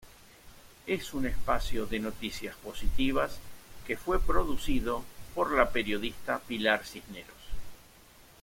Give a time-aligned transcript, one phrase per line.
[0.87, 3.37] Es un espacio de noticias positivas
[3.85, 5.03] que fue producido
[5.35, 7.37] por la periodista Pilar Cisneros.